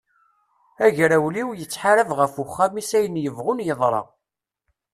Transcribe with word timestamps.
Agrawliw 0.85 1.49
yettḥarab 1.59 2.09
ɣef 2.19 2.33
uxxam-is 2.43 2.91
ayen 2.97 3.21
yebɣun 3.23 3.63
yeḍra! 3.67 4.01